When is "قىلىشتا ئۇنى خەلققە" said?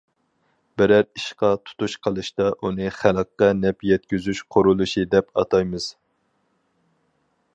2.07-3.51